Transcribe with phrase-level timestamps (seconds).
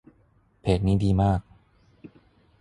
[0.61, 1.41] เพจนี้ดีมาก